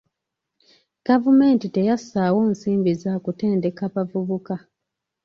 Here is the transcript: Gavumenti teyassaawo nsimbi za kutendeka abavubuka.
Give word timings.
Gavumenti 1.07 1.65
teyassaawo 1.75 2.39
nsimbi 2.51 2.91
za 3.01 3.13
kutendeka 3.23 3.81
abavubuka. 3.89 4.55